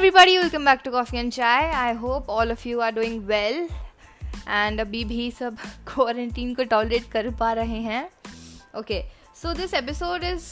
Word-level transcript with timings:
Everybody 0.00 0.36
welcome 0.38 0.64
back 0.64 0.80
to 0.84 0.90
coffee 0.90 1.18
and 1.18 1.32
chai 1.32 1.70
I 1.76 1.94
hope 1.94 2.28
all 2.30 2.52
of 2.52 2.66
you 2.68 2.78
are 2.80 2.92
doing 2.94 3.24
well 3.26 3.56
and 4.48 4.80
अभी 4.80 5.04
भी 5.04 5.30
सब 5.30 5.56
quarantine 5.88 6.54
को 6.54 6.64
tolerate 6.64 7.10
कर 7.12 7.28
पा 7.40 7.52
रहे 7.52 7.80
हैं. 7.80 8.02
Okay 8.78 9.02
so 9.42 9.52
this 9.54 9.74
episode 9.74 10.24
is 10.24 10.46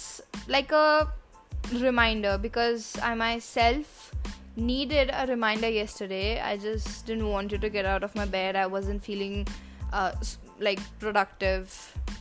like 0.50 0.75
a 0.75 1.00
reminder 1.73 2.37
because 2.39 2.84
I 3.00 3.14
myself 3.41 4.59
needed 4.59 5.11
a 5.11 5.23
reminder 5.25 5.69
yesterday 5.69 6.23
I 6.39 6.59
just 6.59 7.07
didn't 7.07 7.23
want 7.23 7.53
you 7.53 7.59
to 7.59 7.71
get 7.71 7.87
out 7.87 8.05
of 8.05 8.19
my 8.19 8.27
bed 8.27 8.57
I 8.57 8.69
was 8.75 8.91
in 8.91 8.99
feeling 8.99 9.46
like 10.62 10.80
productive 11.01 11.67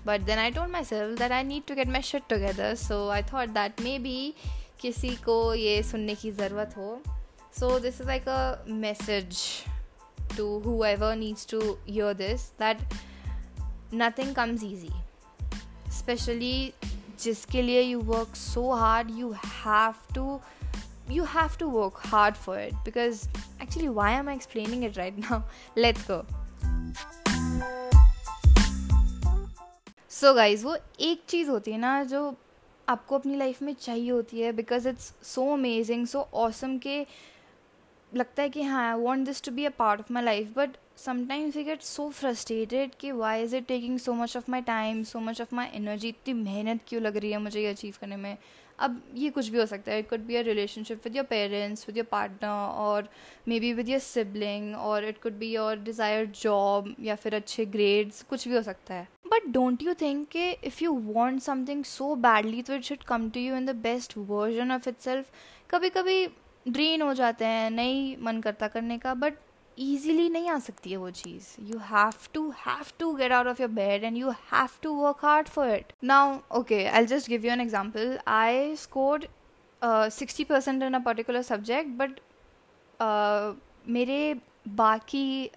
but 0.05 0.21
then 0.21 0.39
I 0.39 0.52
don't 0.52 0.70
myself 0.84 1.20
that 1.20 1.32
I 1.32 1.44
need 1.44 1.68
to 1.68 1.75
get 1.75 1.88
my 1.88 2.02
shirt 2.12 2.30
together 2.30 2.73
so 2.86 3.07
I 3.09 3.23
thought 3.33 3.50
that 3.59 3.82
maybe 4.00 4.33
किसी 4.82 5.15
को 5.25 5.54
ये 5.55 5.82
सुनने 5.83 6.15
की 6.15 6.32
ज़रूरत 6.32 6.73
हो. 6.78 6.89
So 7.60 7.79
this 7.79 8.02
is 8.02 8.07
like 8.07 8.28
a 8.29 8.66
message 8.86 9.38
to 10.38 10.48
whoever 10.86 11.15
needs 11.15 11.48
to 11.50 11.60
hear 11.88 12.14
this 12.14 12.50
that 12.60 12.93
nothing 13.93 14.36
comes 14.36 14.64
easy 14.64 14.92
specially 15.98 16.74
जिसके 17.20 17.62
लिए 17.62 17.82
you 17.82 18.00
work 18.14 18.36
so 18.36 18.71
hard 18.74 19.12
you 19.20 19.32
have 19.43 20.14
to 20.15 20.39
you 21.10 21.24
have 21.24 21.57
to 21.57 21.68
work 21.70 22.00
hard 22.06 22.36
for 22.36 22.57
it. 22.60 22.74
Because 22.84 23.28
actually, 23.62 23.89
why 23.89 24.12
am 24.12 24.28
i 24.28 24.34
explaining 24.34 24.84
it 24.84 24.98
right 24.98 25.18
now? 25.18 25.43
Let's 25.78 26.04
go. 26.04 26.24
So 30.12 30.28
so 30.28 30.36
guys 30.36 30.64
वो 30.65 30.76
एक 31.00 31.24
चीज़ 31.29 31.50
होती 31.50 31.71
है 31.71 31.78
ना 31.78 32.03
जो 32.03 32.22
आपको 32.88 33.17
अपनी 33.17 33.36
लाइफ 33.38 33.62
में 33.62 33.73
चाहिए 33.73 34.09
होती 34.09 34.39
है 34.42 34.52
because 34.52 34.88
it's 34.90 35.12
so 35.24 35.52
amazing 35.53 36.06
so 36.08 36.28
awesome 36.44 36.78
के 36.78 37.00
लगता 38.18 38.44
है 38.44 38.50
कि 38.50 38.64
हाँ 38.64 38.90
I 38.90 39.00
want 39.00 39.26
this 39.26 39.44
to 39.44 39.52
be 39.52 39.66
a 39.66 39.70
part 39.80 40.00
of 40.00 40.14
my 40.14 40.23
life 40.23 40.54
but 40.58 40.78
sometimes 40.98 41.56
we 41.56 41.64
get 41.64 41.82
so 41.82 42.10
frustrated 42.12 42.92
कि 43.00 43.12
why 43.14 43.44
is 43.44 43.56
it 43.56 43.66
taking 43.68 43.98
so 44.00 44.14
much 44.14 44.38
of 44.38 44.52
my 44.52 44.62
time 44.68 45.04
so 45.04 45.20
much 45.20 45.42
of 45.42 45.56
my 45.56 45.68
energy 45.76 46.08
इतनी 46.09 46.34
मेहनत 46.34 46.80
क्यों 46.88 47.02
लग 47.02 47.18
रही 47.18 47.32
है 47.32 47.38
मुझे 47.38 47.62
ये 47.62 47.68
अचीव 47.68 47.96
करने 48.02 48.16
में? 48.16 48.38
अब 48.80 49.02
ये 49.16 49.30
कुछ 49.30 49.48
भी 49.50 49.58
हो 49.58 49.66
सकता 49.66 49.92
है। 49.92 50.00
It 50.00 50.09
could 50.09 50.26
be 50.26 50.36
a 50.36 50.42
relationship 50.44 51.02
with 51.06 51.16
your 51.16 51.26
parents 51.26 51.86
with 51.88 51.98
your 51.98 52.06
partner 52.12 52.50
और 52.80 53.09
may 53.48 53.59
be 53.59 53.72
with 53.74 53.90
your 53.90 54.00
sibling 54.00 54.76
और 54.76 55.06
it 55.06 55.22
could 55.22 55.38
be 55.38 55.52
your 55.52 55.78
desired 55.78 56.31
job 56.42 56.94
या 57.04 57.16
फिर 57.16 57.36
अच्छे 57.36 57.66
ग्रेड्स 57.68 58.22
कुछ 58.24 58.48
भी 58.48 58.56
हो 58.56 58.62
सकता 58.62 58.94
है। 58.94 59.08
बट 59.28 59.48
डोंट 59.54 59.84
यू 59.84 59.94
थिंक 60.02 60.28
कि 60.31 60.50
if 60.50 60.84
you 60.84 60.92
want 61.06 61.42
something 61.44 61.84
so 61.86 62.14
badly 62.18 62.62
तो 62.62 62.74
it 62.74 62.84
should 62.84 63.04
come 63.04 63.30
to 63.30 63.40
you 63.40 63.56
in 63.56 63.66
the 63.66 63.76
best 63.84 64.14
version 64.18 64.72
of 64.72 64.90
itself 65.02 65.31
कभी 65.72 65.90
कभी 65.90 66.28
ड्रेन 66.68 67.02
हो 67.02 67.14
जाते 67.14 67.46
हैं 67.46 67.70
नहीं 67.72 68.16
मन 68.22 68.40
करता 68.42 68.68
करने 68.68 68.98
का 68.98 69.14
बट 69.14 69.38
ईजिली 69.78 70.28
नहीं 70.30 70.50
आ 70.50 70.58
सकती 70.60 70.92
है 70.92 70.98
वो 70.98 71.09
चीज़. 71.12 71.46
You 71.62 71.80
have 71.86 72.14
to 72.34 72.50
have 72.58 72.92
to 73.00 73.14
get 73.16 73.32
out 73.32 73.48
of 73.48 73.62
your 73.62 73.72
bed 73.72 74.04
and 74.04 74.18
you 74.18 74.30
have 74.52 74.70
to 74.84 74.94
work 74.94 75.26
hard 75.26 75.48
for 75.48 75.70
it 75.70 75.94
now 76.04 76.38
okay 76.59 76.86
I 76.88 77.06
just 77.06 77.30
give 77.30 77.46
you 77.46 77.52
an 77.52 77.62
example 77.62 78.18
I 78.28 78.76
scored 78.76 79.26
sixty 80.12 80.44
percent 80.44 80.84
in 80.84 80.94
a 80.94 81.00
particular 81.00 81.42
subject 81.42 81.90
but 81.98 82.20
मेरे 83.88 84.36
बाकी 84.68 85.50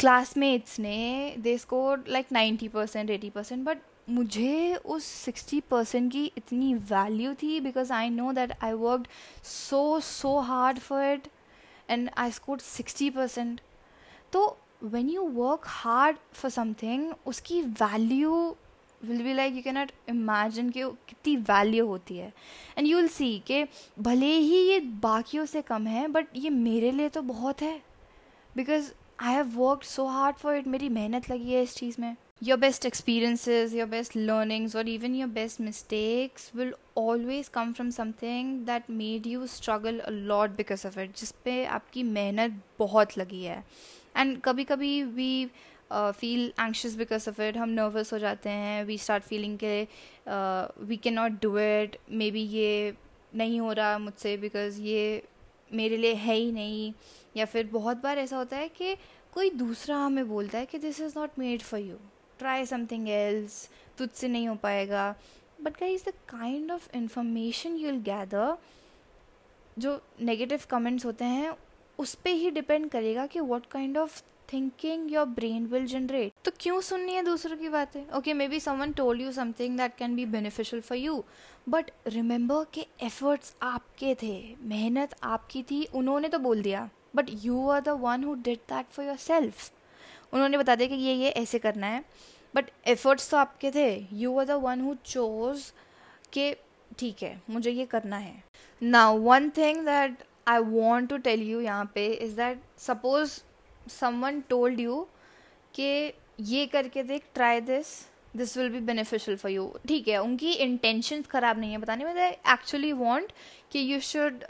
classmates 0.00 0.74
uh, 0.74 0.80
ने 0.80 1.34
they 1.38 1.56
score 1.58 2.04
like 2.08 2.26
ninety 2.32 2.68
percent 2.68 3.10
eighty 3.10 3.30
percent 3.30 3.64
but 3.64 3.78
मुझे 4.12 4.74
उस 4.74 5.04
sixty 5.04 5.60
percent 5.60 6.10
की 6.12 6.24
इतनी 6.36 6.74
value 6.74 7.34
थी 7.34 7.60
because 7.60 7.92
I 7.92 8.10
know 8.10 8.32
that 8.32 8.52
I 8.64 8.72
work 8.72 9.06
so 9.44 10.00
so 10.00 10.38
hard 10.40 10.78
for 10.78 11.04
it 11.04 11.28
and 11.90 12.10
I 12.16 12.30
scored 12.30 12.60
sixty 12.60 13.10
percent 13.10 13.60
तो 14.32 14.46
when 14.84 15.08
you 15.10 15.22
work 15.30 15.64
hard 15.66 16.16
for 16.32 16.50
something 16.50 17.12
उसकी 17.26 17.62
value 17.62 18.56
will 19.02 19.22
be 19.22 19.32
like 19.34 19.54
you 19.54 19.62
can 19.62 19.74
not 19.74 19.90
imagine 20.08 20.70
कि 20.70 20.82
कितनी 21.08 21.36
value 21.36 21.86
होती 21.86 22.16
है। 22.16 22.32
And 22.78 22.86
you 22.86 22.96
will 22.96 23.08
see 23.08 23.38
कि 23.46 23.64
भले 23.98 24.26
ही 24.26 24.56
ये 24.68 24.80
बाकियों 24.80 25.46
से 25.46 25.62
कम 25.62 25.86
है 25.86 26.06
बट 26.08 26.26
ये 26.36 26.50
मेरे 26.50 26.90
लिए 26.92 27.08
तो 27.08 27.22
बहुत 27.22 27.62
है। 27.62 27.80
Because 28.56 28.90
I 29.20 29.34
have 29.34 29.56
work 29.56 29.82
so 29.84 30.06
hard 30.06 30.36
for 30.36 30.56
it 30.56 30.66
मेरी 30.66 30.88
मेहनत 30.88 31.30
लगी 31.30 31.52
है 31.52 31.62
इस 31.62 31.74
चीज़ 31.76 32.00
में। 32.00 32.16
Your 32.42 32.56
best 32.56 32.84
experiences, 32.84 33.72
your 33.72 33.86
best 33.86 34.16
learnings, 34.16 34.74
or 34.74 34.82
even 34.92 35.14
your 35.14 35.28
best 35.28 35.60
mistakes 35.60 36.50
will 36.52 36.72
always 36.96 37.48
come 37.48 37.72
from 37.72 37.90
something 37.96 38.48
that 38.64 38.88
made 38.88 39.26
you 39.32 39.46
struggle 39.46 40.00
a 40.06 40.10
lot 40.30 40.56
because 40.56 40.84
of 40.84 40.96
it 41.02 41.12
जिस 41.20 41.30
पे 41.44 41.64
आपकी 41.76 42.02
मेहनत 42.02 42.60
बहुत 42.78 43.16
लगी 43.18 43.42
है। 43.42 43.62
एंड 44.16 44.40
कभी 44.44 44.64
कभी 44.64 45.02
we 45.02 45.44
feel 45.92 46.52
anxious 46.60 46.94
because 46.96 47.28
of 47.30 47.40
it 47.42 47.56
हम 47.56 47.68
नर्वस 47.68 48.12
हो 48.12 48.18
जाते 48.18 48.50
हैं 48.50 48.84
वी 48.84 48.96
स्टार्ट 48.98 49.24
फीलिंग 49.24 49.58
के 49.64 49.82
we 50.86 50.96
can 50.96 51.14
not 51.14 51.40
do 51.42 51.56
it 51.58 51.96
maybe 52.30 52.42
ये 52.42 52.94
नहीं 53.34 53.60
हो 53.60 53.72
रहा 53.72 53.98
मुझसे 53.98 54.36
बिकॉज़ 54.36 54.80
ये 54.80 55.22
मेरे 55.72 55.96
लिए 55.96 56.14
है 56.14 56.34
ही 56.34 56.50
नहीं। 56.52 56.92
या 57.36 57.44
फिर 57.44 57.66
बहुत 57.72 58.02
बार 58.02 58.18
ऐसा 58.18 58.36
होता 58.36 58.56
है 58.56 58.68
कि 58.68 58.94
कोई 59.34 59.50
दूसरा 59.50 59.96
हमें 59.96 60.28
बोलता 60.28 60.58
है 60.58 60.66
कि 60.66 60.78
this 60.78 61.00
is 61.00 61.18
not 61.18 61.38
made 61.38 61.62
for 61.62 61.80
you 61.80 61.96
try 62.42 62.66
something 62.66 63.08
else 63.10 63.68
तुझसे 63.98 64.28
नहीं 64.28 64.48
हो 64.48 64.54
पाएगा। 64.62 65.14
बट 65.62 65.76
का 65.76 65.86
is 65.86 66.04
the 66.04 66.12
kind 66.28 66.70
of 66.72 66.88
information 66.96 67.76
you 67.76 67.90
will 67.90 68.00
gather 68.04 68.56
जो 69.76 70.00
नेगेटिव 70.20 70.60
कमेंट्स 70.70 71.06
होते 71.06 71.24
हैं, 71.24 71.54
उस 71.98 72.14
पर 72.14 72.30
ही 72.30 72.50
डिपेंड 72.50 72.88
करेगा 72.90 73.26
कि 73.26 73.40
what 73.40 73.66
kind 73.66 73.98
of 73.98 74.22
thinking 74.48 75.12
your 75.12 75.26
brain 75.26 75.66
will 75.66 75.86
generate 75.86 76.32
तो 76.44 76.50
क्यों 76.60 76.80
सुननी 76.80 77.12
है 77.14 77.22
दूसरों 77.24 77.56
की 77.56 77.68
बातें? 77.68 78.10
Okay 78.10 78.32
maybe 78.48 78.60
someone 78.60 78.92
told 78.92 79.20
you 79.20 79.32
something 79.32 79.76
that 79.78 79.96
can 79.98 80.16
be 80.16 80.26
beneficial 80.26 80.82
for 80.82 80.98
you 80.98 81.22
but 81.68 81.90
remember 82.06 82.64
के 82.74 82.86
एफर्ट्स 83.02 83.54
आपके 83.62 84.14
थे, 84.22 84.56
मेहनत 84.60 85.14
आपकी 85.22 85.62
थी, 85.62 85.84
उन्होंने 85.84 86.28
तो 86.28 86.38
बोल 86.38 86.62
दिया। 86.62 86.88
But 87.16 87.30
you 87.44 87.68
are 87.68 87.80
the 87.80 87.88
one 88.00 88.24
who 88.24 88.34
did 88.34 88.58
that 88.68 88.86
for 88.86 89.06
yourself 89.18 89.70
उन्होंने 90.32 90.58
बता 90.58 90.74
दिया 90.74 90.88
कि 90.88 90.94
ये 90.96 91.14
ये 91.14 91.28
ऐसे 91.30 91.58
करना 91.58 91.86
है। 91.86 92.04
बट 92.54 92.70
एफर्ट्स 92.88 93.30
तो 93.30 93.36
आपके 93.36 93.70
थे। 93.70 93.88
You 94.12 94.38
are 94.38 94.46
the 94.46 94.50
one 94.62 94.80
who 94.80 94.94
chose 95.06 95.72
के 96.32 96.52
ठीक 96.98 97.22
है, 97.22 97.40
मुझे 97.50 97.70
ये 97.70 97.86
करना 97.86 98.16
है। 98.18 98.42
Now 98.82 99.18
one 99.20 99.50
thing 99.56 99.84
that 99.84 100.24
I 100.48 100.58
want 100.60 101.08
to 101.10 101.16
tell 101.18 101.42
you 101.42 101.60
यहाँ 101.60 101.90
पे 101.94 102.06
is 102.06 102.36
that 102.36 102.62
suppose 102.78 103.40
someone 103.90 104.40
told 104.48 104.80
you 104.80 105.06
कि 105.74 106.12
ये 106.40 106.66
करके 106.66 107.02
देख 107.02 107.24
try 107.34 107.60
this 107.62 107.86
this 108.36 108.56
will 108.56 108.68
be 108.70 108.80
beneficial 108.80 109.36
for 109.36 109.50
you 109.50 109.72
ठीक 109.88 110.08
है, 110.08 110.18
उनकी 110.18 110.52
इंटेंशन 110.52 111.22
ख़राब 111.22 111.58
नहीं 111.58 111.72
है 111.72 111.78
बताने 111.78 112.04
में 112.04 112.14
दे 112.14 112.26
एक्चुअली 112.52 112.92
वॉन्ट 112.94 113.32
कि 113.72 113.92
you 113.92 114.00
should 114.00 114.44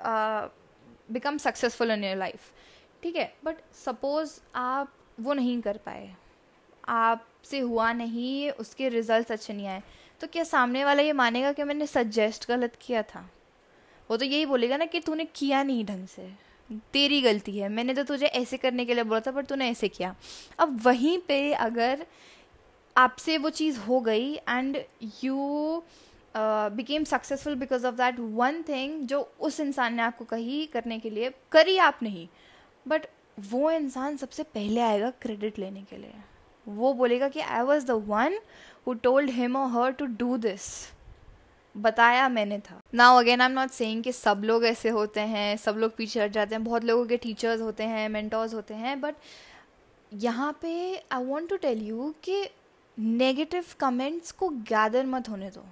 become 1.12 1.38
successful 1.38 1.90
in 1.90 2.04
your 2.04 2.16
life 2.16 2.52
ठीक 3.02 3.16
है 3.16 3.32
बट 3.44 3.56
सपोज़ 3.76 4.38
आप 4.56 4.92
वो 5.20 5.34
नहीं 5.34 5.60
कर 5.62 5.76
पाए। 5.86 6.14
आपसे 7.42 7.58
हुआ 7.58 7.92
नहीं, 7.92 8.50
उसके 8.52 8.88
रिज़ल्ट 8.88 9.30
अच्छे 9.32 9.52
नहीं 9.52 9.66
आए। 9.66 9.82
तो 10.20 10.26
क्या 10.26 10.42
सामने 10.44 10.84
वाला 10.84 11.02
ये 11.02 11.12
मानेगा 11.12 11.50
कि 11.52 11.64
मैंने 11.64 11.86
सजेस्ट 11.86 12.46
गलत 12.48 12.76
किया 12.80 13.02
था? 13.02 13.20
वो 14.10 14.16
तो 14.16 14.24
यही 14.24 14.46
बोलेगा 14.46 14.76
ना 14.76 14.84
कि 14.84 15.00
तूने 15.00 15.24
किया 15.24 15.62
नहीं 15.62 15.84
ढंग 15.84 16.06
से। 16.06 16.28
तेरी 16.92 17.20
गलती 17.22 17.56
है। 17.58 17.68
मैंने 17.68 17.94
तो 17.94 18.02
तुझे 18.04 18.26
ऐसे 18.26 18.56
करने 18.56 18.84
के 18.84 18.94
लिए 18.94 19.04
बोला 19.04 19.20
था, 19.20 19.30
पर 19.30 19.44
तूने 19.44 19.70
ऐसे 19.70 19.88
किया। 19.88 20.14
अब 20.58 20.80
वहीं 20.84 21.18
पे 21.18 21.52
अगर 21.52 22.06
आपसे 22.96 23.38
वो 23.38 23.50
चीज़ 23.50 23.80
हो 23.80 24.00
गई 24.00 24.34
and 24.34 24.82
you 25.24 25.82
became 26.36 27.04
successful 27.04 27.54
because 27.54 27.86
of 27.86 27.94
that 27.94 28.18
one 28.18 28.62
thing 28.62 29.00
जो 29.02 29.20
उस 29.40 29.60
इंसान 29.60 29.94
ने 29.94 30.02
आपको 30.02 30.24
कही 30.24 30.66
करने 30.66 30.98
के 30.98 31.10
लिए, 31.10 31.32
करी 31.52 31.78
आप 31.78 32.02
नहीं। 32.02 32.28
बट 32.86 33.06
वो 33.40 33.70
इंसान 33.70 34.16
सबसे 34.16 34.42
पहले 34.44 34.80
आएगा 34.80 35.10
क्रेडिट 35.22 35.58
लेने 35.58 35.82
के 35.82 35.96
लिए। 35.96 36.14
वो 36.66 36.92
बोलेगा 36.94 37.28
कि 37.28 37.40
I 37.40 37.62
was 37.62 37.86
the 37.86 37.90
one 38.08 38.38
who 38.86 38.94
told 38.94 39.30
him 39.30 39.56
और 39.56 39.68
हर 39.72 39.92
टू 39.92 40.06
डू 40.06 40.36
दिस 40.38 40.68
बताया 41.74 42.28
मैंने 42.28 42.58
था। 42.60 42.80
Now 42.94 43.18
again 43.18 43.40
I 43.40 43.48
am 43.48 43.52
not 43.52 43.70
saying 43.70 44.02
कि 44.04 44.12
सब 44.12 44.42
लोग 44.44 44.64
ऐसे 44.64 44.88
होते 44.88 45.20
हैं, 45.20 45.56
सब 45.56 45.76
लोग 45.76 45.96
पीछे 45.96 46.22
हट 46.22 46.32
जाते 46.32 46.54
हैं, 46.54 46.64
बहुत 46.64 46.84
लोगों 46.84 47.06
के 47.06 47.16
टीचर्स 47.16 47.60
होते 47.60 47.84
हैं 47.84 48.08
मेंटर्स 48.08 48.54
होते 48.54 48.74
हैं 48.74 49.00
बट 49.00 49.14
यहाँ 50.12 50.52
पे 50.62 50.72
I 51.12 51.24
want 51.24 51.48
to 51.50 51.56
tell 51.56 51.82
you 51.82 52.14
कि 52.24 52.44
नेगेटिव 52.96 53.64
कमेंट्स 53.80 54.32
को 54.32 54.48
गैदर 54.48 55.06
मत 55.06 55.28
होने 55.28 55.48
दो। 55.50 55.64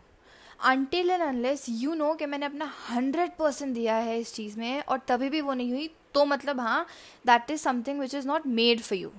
Until 0.64 1.10
and 1.10 1.22
unless 1.22 1.64
you 1.68 1.94
know 1.94 2.12
कि 2.14 2.26
मैंने 2.26 2.46
अपना 2.46 2.72
हंड्रेड 2.88 3.30
परसेंट 3.38 3.74
दिया 3.74 3.96
है 3.96 4.18
इस 4.20 4.34
चीज़ 4.34 4.58
में 4.58 4.82
और 4.82 5.00
तभी 5.08 5.28
भी 5.28 5.40
वो 5.40 5.54
नहीं 5.54 5.72
हुई 5.72 5.90
तो 6.14 6.24
मतलब 6.24 6.60
हाँ 6.60 6.84
that 7.26 7.50
is 7.50 7.60
something 7.60 8.00
which 8.00 8.14
is 8.14 8.26
not 8.28 8.46
made 8.48 8.80
for 8.80 8.98
you 8.98 9.10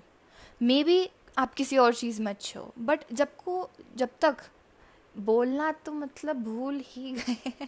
maybe 0.84 1.10
आप 1.38 1.54
किसी 1.54 1.78
और 1.78 1.94
चीज़ 1.96 2.22
में 2.22 2.32
अच्छे 2.32 2.60
हो। 2.60 2.74
बट 2.80 3.04
जब 3.14 3.36
को, 3.36 3.70
जब 3.96 4.10
तक 4.22 4.38
बोलना 5.16 5.72
तो 5.86 5.92
मतलब 5.92 6.44
भूल 6.44 6.82
ही 6.88 7.12
गए 7.14 7.68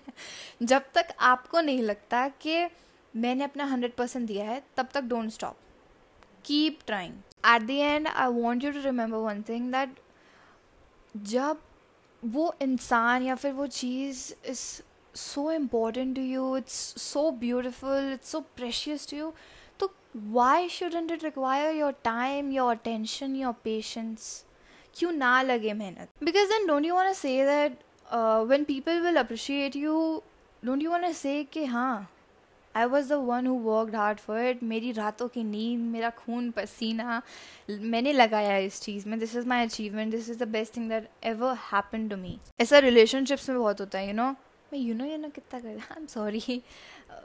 जब 0.62 0.84
तक 0.96 1.14
आपको 1.22 1.62
नहीं 1.62 1.82
लगता 1.84 2.28
कि 2.42 2.66
मैंने 3.14 3.44
अपना 3.44 3.66
हंड्रेड 3.66 3.94
परसेंट 3.96 4.28
दिया 4.28 4.46
है, 4.46 4.62
तब 4.78 4.90
तक 4.94 5.04
don't 5.04 5.32
stop 5.32 5.58
keep 6.46 6.80
trying 6.88 7.14
at 7.46 7.62
the 7.62 7.70
end 7.70 8.08
I 8.08 8.28
want 8.32 8.64
you 8.64 8.72
to 8.72 8.82
remember 8.82 9.18
one 9.18 9.42
thing 9.50 9.72
that 9.72 10.00
जब 11.16 11.60
वो 12.24 12.54
इंसान 12.62 13.24
या 13.24 13.36
फिर 13.36 13.52
वो 13.54 13.68
चीज़ 13.68 14.32
is 14.50 14.62
so 15.16 15.52
important 15.52 16.16
to 16.16 16.22
you 16.22 16.56
it's 16.58 16.76
so 17.02 17.30
beautiful 17.40 18.12
it's 18.14 18.32
so 18.32 18.40
precious 18.56 19.10
to 19.10 19.18
you 19.18 19.34
why 20.16 20.70
shouldn't 20.70 21.12
it 21.12 21.24
require 21.24 21.76
your 21.76 21.92
time 22.04 22.52
your 22.52 22.76
attention 22.76 23.36
your 23.36 23.54
patience 23.64 24.44
क्यों 24.96 25.12
ना 25.12 25.42
लगे 25.42 25.74
मेहनत? 25.74 26.10
Because 26.24 26.50
then 26.50 26.68
don't 26.68 26.86
you 26.86 26.96
want 26.96 27.16
say 27.18 27.38
that 27.46 27.78
when 28.50 28.64
people 28.64 29.00
will 29.02 29.16
appreciate 29.20 29.76
you 29.76 30.22
don't 30.64 30.84
you 30.84 30.92
want 30.92 31.16
say 31.16 31.44
कि 31.44 31.66
हाँ 31.66 32.10
I 32.76 32.86
was 32.86 33.10
the 33.10 33.14
one 33.26 33.48
who 33.48 33.54
worked 33.62 33.96
hard 33.96 34.20
for 34.20 34.40
it 34.42 34.62
मेरी 34.64 34.92
रातों 34.92 35.28
की 35.28 35.44
नींद, 35.44 35.80
मेरा 35.82 36.10
खून 36.10 36.50
पसीना, 36.52 37.22
मैंने 37.70 38.14
लगाया 38.14 38.58
इस 38.58 38.82
चीज़ 38.82 39.08
में. 39.10 39.20
This 39.20 39.36
is 39.36 39.48
my 39.48 39.66
achievement 39.66 40.12
this 40.12 40.30
is 40.30 40.44
the 40.44 40.48
best 40.50 40.76
thing 40.78 40.90
that 40.90 41.10
ever 41.24 41.58
happen 41.72 42.08
to 42.10 42.18
me 42.18 42.38
ऐसा 42.62 42.80
रिलेशनशिप्स 42.80 43.50
में 43.50 43.60
बहुत 43.60 43.82
होता 43.82 44.00
है 44.00 44.08
यू 44.08 44.14
नो 44.14 44.34
मैं 44.74 44.80
यू 44.80 44.94
नो 44.96 45.06
यू 45.06 45.18
नो 45.18 45.30
कितना 45.30 45.60
कर 45.60 45.68
I 45.68 45.98
am 45.98 46.06
sorry 46.08 46.62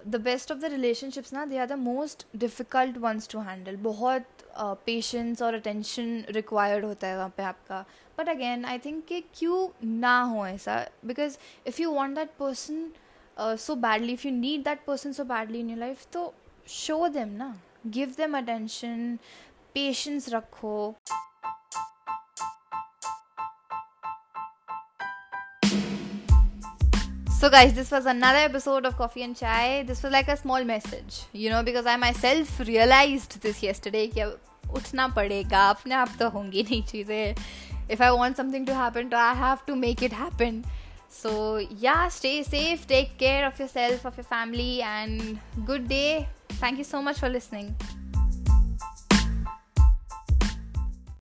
the 0.07 0.17
best 0.25 0.53
of 0.53 0.59
the 0.59 0.65
relationships 0.73 1.33
ना 1.33 1.45
they 1.45 1.59
are 1.59 1.67
the 1.67 1.73
most 1.73 2.27
difficult 2.37 2.99
ones 2.99 3.29
to 3.29 3.41
handle 3.41 3.77
बहुत 3.77 4.27
पेशेंस 4.59 5.37
uh, 5.37 5.43
और 5.43 5.55
अटेंशन 5.55 6.25
रिक्वायर्ड 6.31 6.85
होता 6.85 7.07
है 7.07 7.17
वहाँ 7.17 7.33
पे 7.37 7.43
आपका. 7.43 7.85
बट 8.19 8.29
अगेन 8.29 8.65
आई 8.65 8.79
थिंक 8.79 9.05
कि 9.07 9.21
क्यों 9.39 9.69
ना 9.85 10.21
हो 10.23 10.47
ऐसा? 10.47 10.77
Because 11.05 11.39
if 11.67 11.81
you 11.83 11.91
want 11.93 12.17
that 12.17 12.31
person 12.41 12.91
so 13.39 13.75
badly 13.87 14.13
if 14.13 14.27
you 14.27 14.33
need 14.35 14.65
that 14.65 14.85
person 14.87 15.13
so 15.13 15.25
badly 15.25 15.61
in 15.61 15.73
in 15.73 15.79
life 15.79 16.07
तो 16.13 16.33
शो 16.69 17.09
देम 17.09 17.29
ना. 17.29 17.55
Give 17.87 18.15
give 18.19 18.35
attention 18.35 19.19
patience 19.75 20.29
patience 20.29 21.28
So, 27.40 27.50
guys, 27.50 27.74
this 27.74 27.92
was 27.92 28.06
another 28.06 28.40
episode 28.40 28.86
of 28.86 28.96
Coffee 28.96 29.24
and 29.24 29.36
Chai. 29.36 29.84
This 29.84 30.02
was 30.04 30.12
like 30.12 30.28
a 30.28 30.38
small 30.38 30.64
message, 30.64 31.24
you 31.34 31.50
know, 31.50 31.64
because 31.64 31.86
I 31.86 31.98
myself 31.98 32.60
realized 32.60 33.42
this 33.42 33.62
yesterday 33.64 34.08
कि 34.08 34.24
उठना 34.74 35.08
पड़ेगा 35.16 35.70
अपने 35.70 35.96
आप 35.96 36.16
तो 36.20 36.30
होंगी 36.30 36.64
नहीं 36.64 36.82
चीज़ें 36.84 37.36
if 37.90 38.02
I 38.02 38.12
want 38.12 38.38
something 38.38 38.66
to 38.66 38.74
happen, 38.74 39.14
I 39.14 39.34
have 39.34 39.66
to 39.66 39.76
make 39.76 40.02
it 40.02 40.14
happen. 40.14 40.64
So, 41.10 41.58
yeah, 41.58 42.08
stay 42.08 42.44
safe, 42.44 42.88
take 42.88 43.18
care 43.18 43.46
of 43.46 43.60
yourself, 43.60 44.06
of 44.06 44.18
your 44.18 44.24
family, 44.24 44.82
and 44.82 45.40
good 45.66 45.88
day. 45.88 46.28
Thank 46.64 46.78
you 46.78 46.84
so 46.84 47.02
much 47.02 47.20
for 47.20 47.30
listening. 47.30 47.76